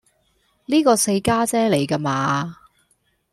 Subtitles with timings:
[0.65, 2.57] 呢個四家姐嚟㗎嘛